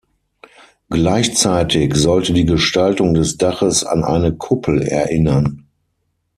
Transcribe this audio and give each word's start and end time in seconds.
Gleichzeitig 0.89 1.93
sollte 1.95 2.33
die 2.33 2.45
Gestaltung 2.45 3.13
des 3.13 3.37
Daches 3.37 3.83
an 3.83 4.03
eine 4.03 4.35
Kuppel 4.35 4.81
erinnern. 4.81 5.67